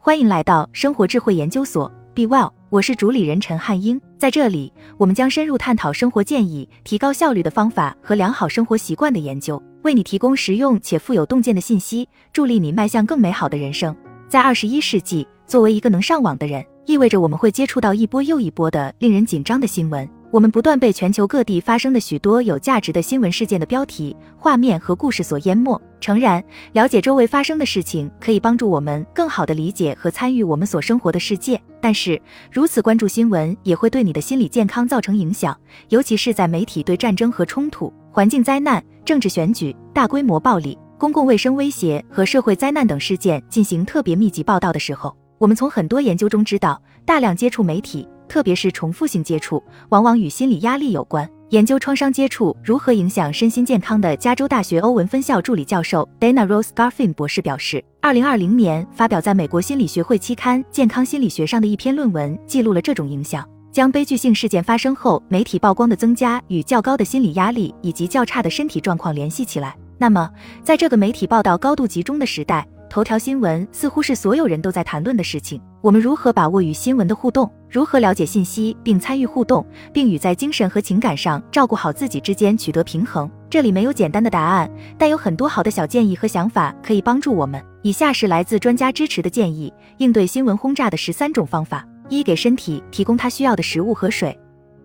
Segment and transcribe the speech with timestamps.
[0.00, 4.00] 欢迎来到生活智慧研究所，Be Well，我是主理人陈汉英。
[4.16, 13.94] 在这里，我们将深入探讨生活建议、提高效率的方法和良好生活习惯的研究，为你提供实用且富有洞见的信息，助力你迈向更美好的人生。
[14.28, 20.08] 在二十一世纪，作为一个能上网的人，意味着我们会接触到一波又一波的令人紧张的新闻。
[20.30, 25.80] 我们不断被全球各地发生的许多有价值的新闻事件的标题、画面和故事所淹没。
[26.00, 32.20] 诚然，了解周围发生的事情可以帮助我们更好地理解和参与我们所生活的世界，但是
[32.52, 45.16] 如此关注新闻也会对你的心理健康造成影响，尤其是在媒体对战争和冲突、环境灾难、政治选举、大规模暴力、公共卫生威胁和社会灾难等事件进行特别密集报道的时候。
[45.38, 48.06] 我们从很多研究中知道，大量接触媒体。
[48.28, 51.28] 特别是重复性接触，往往与心理压力有关。
[51.50, 69.74] 研究创伤接触如何影响身心健康的加州大学欧文分校助理教授 Dana Rose Garfin 博士表示，二零二零年发表在美国心理学会期刊《健康心理学》上的一篇论文，记录了这种影响，将悲剧性事件发生后媒体曝光的增加与较高的心理压力以及较差的身体状况联系起来。
[69.96, 70.30] 那么，
[70.62, 75.60] 在这个媒体报道高度集中的时代，头条新闻似乎是所有人都在谈论的事情。
[75.82, 77.50] 我们如何把握与新闻的互动？
[77.68, 83.30] 如何了解信息并参与互动，并与在精神和情感上照顾好自己之间取得平衡？
[83.50, 87.62] 这里没有简单的答案，但有很多好的小建议和想法可以帮助我们。
[87.82, 91.86] 以下是来自专家支持的建议：应对新闻轰炸的十三种方法。
[92.08, 94.38] 一、给身体提供它需要的食物和水。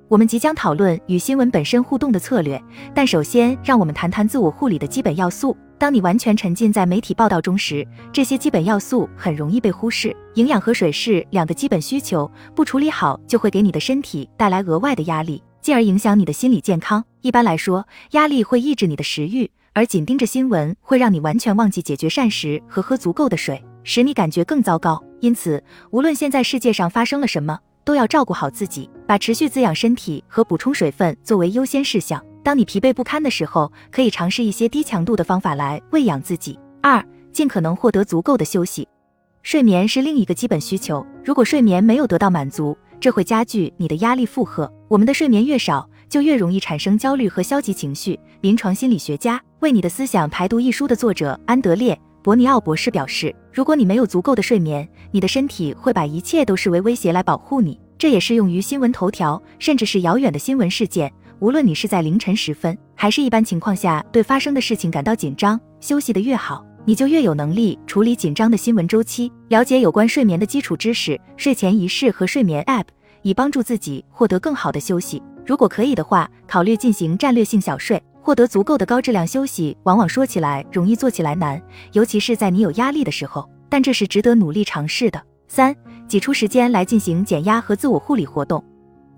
[0.09, 2.62] 我们即将讨论与新闻本身互动的策略，
[2.94, 5.56] 但首先让我们谈谈自我护理的基本要素。
[5.84, 10.16] 当你完全沉浸在媒体报道中时，这些基本要素很容易被忽视。
[10.36, 17.03] 营养和水是两个基本需求，不处理好就会给你的身体带来额外的压力，进而影响你的心理健康。
[17.20, 25.03] 一般来说，压力会抑制你的食欲，而紧盯着新闻会让你完全忘记解决膳食和喝足够的水，使你感觉更糟糕。
[25.20, 32.24] 因此，无论现在世界上发生了什么，都要照顾好自己，把持续滋养身体和补充水分作为优先事项。
[32.44, 36.59] 当你疲惫不堪的时候，可以尝试一些低强度的方法来喂养自己。
[36.81, 38.86] 二，尽可能获得足够的休息，
[39.42, 41.06] 睡眠是另一个基本需求。
[41.24, 44.70] 如果睡眠没有得到满足，这会加剧你的压力负荷。
[44.90, 48.20] 我们的睡眠越少，就越容易产生焦虑和消极情绪。
[48.42, 57.80] 临床心理学家《为你的思想排毒》一书的作者安德烈·伯尼奥博士表示，如果你没有足够的睡眠，你的身体会把一切都视为威胁来保护你。
[57.98, 61.10] 这也适用于新闻头条，甚至是遥远的新闻事件。
[61.44, 69.30] 无论你是在凌晨时分，还是一般情况下对发生的事情感到紧张，休息的越好，你就越有能力处理紧张的新闻周期。
[69.50, 72.86] 了解有关睡眠的基础知识、睡前仪式和睡眠 App，
[73.24, 75.22] 以帮助自己获得更好的休息。
[75.46, 79.75] 如果可以的话，考虑进行战略性小睡，获得足够的高质量休息。
[79.84, 81.62] 往往说起来容易，做起来难，
[81.92, 83.50] 尤其是在你有压力的时候。
[83.68, 85.22] 但这是值得努力尝试的。
[85.50, 85.75] 三，
[86.08, 88.64] 挤出时间来进行减压和自我护理活动。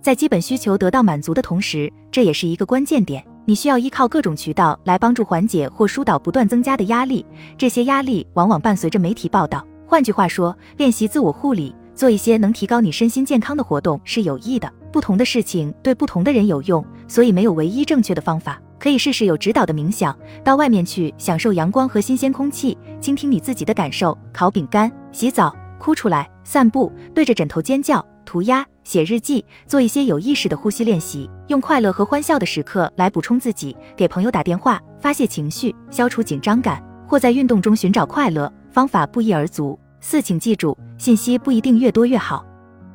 [0.05, 3.25] 在基本需求得到满足的同时，这也是一个关键点。
[3.43, 7.25] 你需要依靠各种渠道来帮助缓解或疏导不断增加的压力，
[7.57, 9.65] 这些压力往往伴随着媒体报道。
[9.87, 14.71] 换句话说，练习自我护理，做一些能提高你身心健康的活动是有益的。
[14.91, 18.61] 不同的事情对不同的人有用，所以没有唯一正确的方法。
[18.77, 28.05] 可以试试有指导的冥想，到外面去享受阳光和新鲜空气，倾听你自己的感受，烤饼干，洗澡，哭出来，散步，对着枕头尖叫。
[28.25, 38.51] 涂鸦、写日记、做一些有意识的呼吸练习，用快乐和欢笑的时刻来补充自己，给朋友打电话发泄情绪，消除紧张感，或在运动中寻找快乐。
[38.71, 39.79] 方法不一而足。
[40.01, 42.45] 四，请记住，信息不一定越多越好。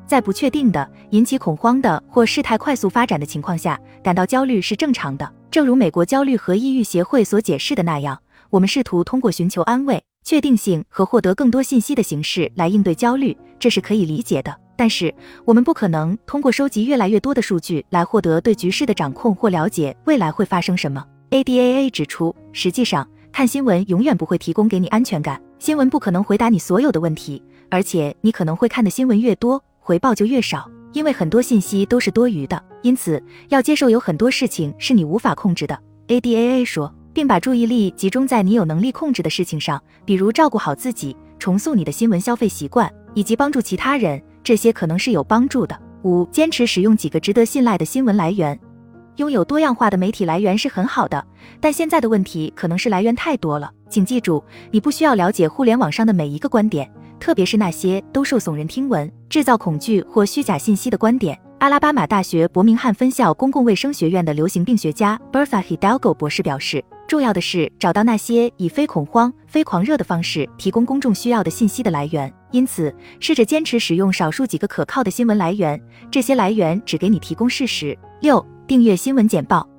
[0.05, 5.27] 在不确定的、引起恐慌的或事态快速发展的情况下，感到焦虑是正常的。
[5.49, 8.19] 正如美国焦虑和抑郁协会所解释的那样，
[8.51, 14.55] 我们试图通过寻求安慰、确定性和获得更多信息的形式来应对焦虑，这是可以理解的。
[14.75, 15.13] 但是，
[15.45, 21.05] 我们不可能通过收集越来越多的数据来获得对局势的掌控或了解未来会发生什么。
[21.29, 32.61] ADAA 指出，实际上看新闻永远不会提供给你安全感，新闻不可能回答你所有的问题，而且你可能会看的新闻越多，回报就越少，因为很多信息都是多余的。
[32.81, 35.79] 因此，要接受有很多事情是你无法控制的。
[36.07, 44.21] ADAA 说，并把注意力集中在你有能力控制的事情上，比如照顾好自己，重塑你的新闻消费习惯，以及帮助其他人。
[44.43, 45.79] 这些可能是有帮助的。
[46.03, 48.59] 五、坚持使用几个值得信赖的新闻来源。
[49.17, 51.23] 拥有多样化的媒体来源是很好的，
[51.59, 53.69] 但现在的问题可能是来源太多了。
[53.89, 61.39] 请记住，你不需要了解互联网上的每一个观点，特别是那些兜售耸人听闻、制造恐惧或虚假信息的观点。
[61.61, 72.33] 阿拉巴马大学伯明翰分校公共卫生学院的流行病学家 Bertha Hidalgo 博士表示，重要的是找到那些以非恐慌、非狂热的方式提供公众需要的信息的来源。
[72.49, 75.79] 因此，试着坚持使用少数几个可靠的新闻来源，
[76.09, 77.95] 这些来源只给你提供事实。
[78.21, 79.69] 六、订阅新闻简报。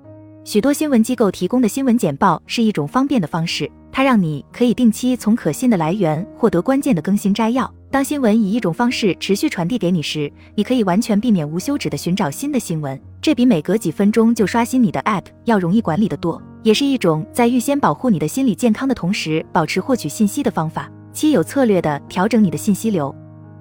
[0.44, 7.72] 许多新闻机构提供的新闻简报是一种方便的方式，它让你可以定期从可信的来源获得关键的更新摘要。
[7.90, 20.90] 当新闻以一种方式持续传递给你时，你可以完全避免无休止的寻找新的新闻，这比每隔几分钟就刷新你的 App 要容易管理得多，也是一种在预先保护你的心理健康的同时保持获取信息的方法。
[21.12, 23.14] 七、有策略的调整你的信息流。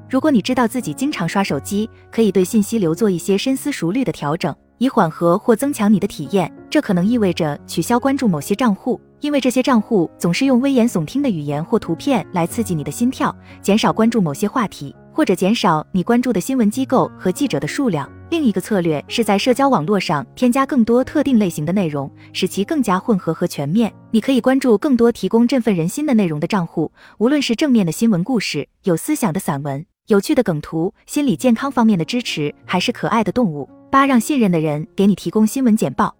[0.10, 4.56] 如果你知道自己经常刷手机，可以对信息流做一些深思熟虑的调整。
[4.77, 18.12] 以缓和或增强你的体验，这可能意味着取消关注某些账户，因为这些账户总是用危言耸听的语言或图片来刺激你的心跳；减少关注某些话题，或者减少你关注的新闻机构和记者的数量。
[18.32, 23.94] 另一个策略是在社交网络上添加更多特定类型的内容，使其更加混合和全面。
[24.10, 33.70] 你可以关注更多提供振奋人心的内容的账户，无论是正面的新闻故事、有思想的散文、有趣的梗图、心理健康方面的支持，还是可爱的动物。
[33.92, 36.16] 八，让信任的人给你提供新闻简报。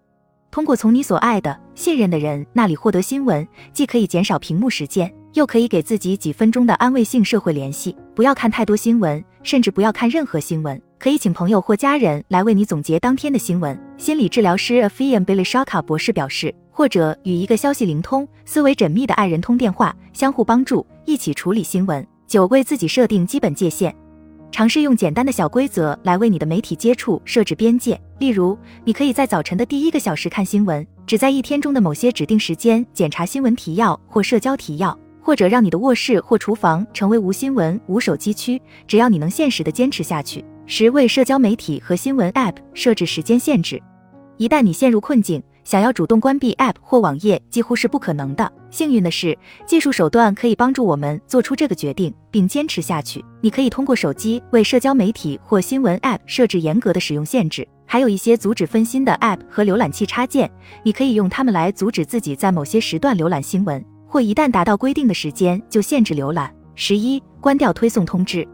[0.51, 7.95] 通过从你所爱的、信任的人那里获得新闻，既可以减少屏幕时间，又可以给自己几分钟的安慰性社会联系。
[8.13, 10.80] 不要看太多新闻，甚至不要看任何新闻。
[11.00, 13.80] 可以请朋友或家人来为你总结当天的新闻。
[13.98, 22.06] 心理治疗师 Afian Bilishaka 博士表示，或者与一个消息灵通、思维缜密的爱人通电话，相互帮助，一起处理新闻。
[22.27, 23.95] 九，为自己设定基本界限。
[24.51, 40.44] 尝试用简单的小规则来为你的媒体接触设置边界，例如，你可以在早晨的第一个小时看新闻，只在一天中的某些指定时间检查新闻提要或社交提要，或者让你的卧室或厨房成为无新闻、无手机区，只要你能现实的坚持下去。
[40.65, 43.81] 十、为社交媒体和新闻 App 设置时间限制，
[44.36, 45.42] 一旦你陷入困境。
[45.63, 48.51] 想要主动关闭 App 或网页几乎是不可能的。
[48.69, 53.23] 幸运的是，技术手段可以帮助我们做出这个决定并坚持下去。
[53.41, 60.49] 你可以通过手机为社交媒体或新闻 App 设置严格的使用限制，还有一些阻止分心的 App 和浏览器插件，
[60.83, 66.53] 你可以用它们来阻止自己在某些时段浏览新闻，或一旦达到规定的时间就限制浏览。
[66.73, 68.47] 十一，关掉推送通知。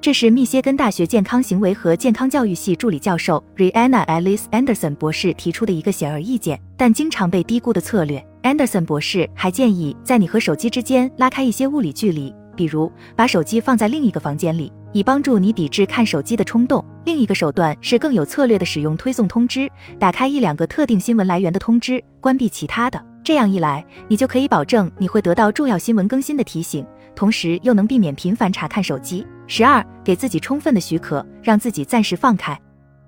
[0.00, 8.24] 这是密歇根大学健康行为和健康教育系助理教授 Rihanna Alice Anderson 博士提出的一个显而易见但经常被低估的策略。
[8.44, 16.82] Anderson 博士还建议，在你和手机之间拉开一些物理距离，比如把手机放在另一个房间里，以帮助你抵制看手机的冲动。
[17.04, 19.68] 另一个手段是更有策略的使用推送通知，
[19.98, 23.04] 打开一两个特定新闻来源的通知，关闭其他的。
[23.24, 26.86] 这样一来，你就可以保证你会得到重要新闻更新的提醒。
[27.18, 29.26] 同时又能避免频繁查看手机。
[29.48, 32.56] 十二，给自己充分的许可，让自己暂时放开。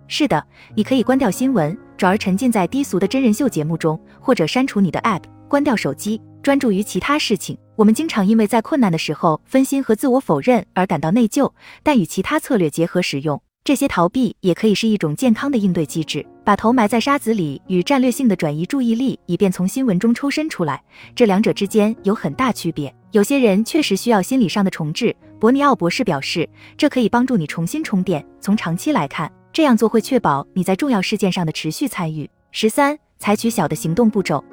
[0.08, 7.56] 是的，你可以关掉新闻，转而沉浸在低俗的真人秀节目中，或者删除你的 App，关掉手机，专注于其他事情。
[7.76, 11.52] 我们经常因为在困难的时候分心和自我否认而感到内疚，
[11.84, 13.40] 但与其他策略结合使用。
[13.70, 20.82] 这些逃避也可以是一种健康的应对机制，把头埋在沙子里与战略性的转移注意力，以便从新闻中抽身出来，
[21.14, 22.92] 这两者之间有很大区别。
[23.12, 28.26] 有些人确实需要心理上的重置，伯尼奥博士表示，这可以帮助你重新充电。
[28.40, 32.28] 从长期来看，这样做会确保你在重要事件上的持续参与。
[32.50, 34.44] 十三，采取小的行动步骤。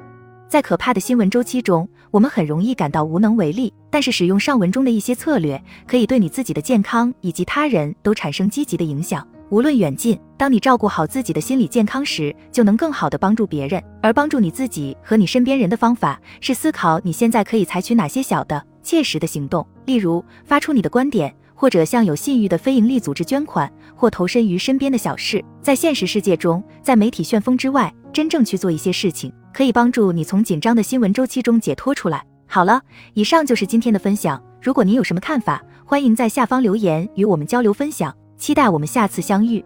[0.48, 3.70] 在可怕的新闻周期中，我们很容易感到无能为力。
[3.90, 10.18] 但是，使用上文中的一些策略，可以对你自己的健康以及他人都产生积极的影响，无论远近。
[10.38, 13.82] 当你照顾好自己的心理健康时，就能更好地帮助别人。
[14.00, 25.44] 而帮助你自己和你身边人的方法，是思考你现在可以采取哪些小的、切实的行动，例如发出你的观点，或者向有信誉的非营利组织捐款，或投身于身边的小事。
[25.60, 29.30] 在现实世界中，在媒体旋风之外，真正去做一些事情。
[29.58, 32.24] 可以帮助你从紧张的新闻周期中解脱出来。
[32.46, 32.80] 好了，
[33.14, 34.40] 以上就是今天的分享。
[34.62, 38.14] 如果您有什么看法，欢迎在下方留言与我们交流分享。
[38.36, 39.64] 期待我们下次相遇。